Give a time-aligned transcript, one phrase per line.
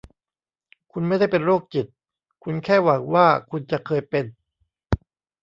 [0.91, 1.87] คุณไม่ได้เป็นโรคจิต
[2.43, 4.25] คุณแค่หวังว่าคุณจะเคยเป็น